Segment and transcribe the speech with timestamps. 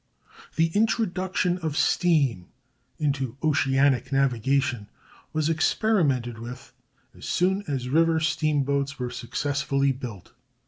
[0.55, 2.47] The introduction of steam
[2.97, 4.89] into oceanic navigation
[5.31, 6.73] was experimented with
[7.15, 10.33] as soon as river steamboats were successfully built.